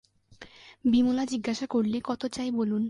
বিমলা 0.85 1.23
জিজ্ঞাসা 1.25 1.65
করলে, 1.65 1.97
কত 2.03 2.21
চাই 2.27 2.49
বলুন। 2.51 2.79